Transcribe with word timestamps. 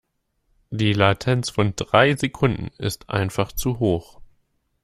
Die 0.71 0.93
Latenz 0.93 1.51
von 1.51 1.75
drei 1.75 2.15
Sekunden 2.15 2.71
ist 2.79 3.11
einfach 3.11 3.51
zu 3.51 3.77
hoch. 3.77 4.19